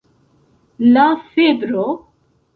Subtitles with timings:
[0.95, 1.03] La
[1.35, 1.85] febro?